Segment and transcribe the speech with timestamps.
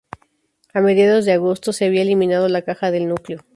[0.73, 3.45] A mediados de agosto, se había eliminado la caja del núcleo.